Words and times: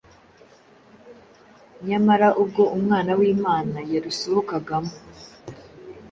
nyamara 1.87 2.27
ubwo 2.41 2.63
Umwana 2.77 3.11
w’Imana 3.19 3.77
yarusohokagamo, 3.91 4.93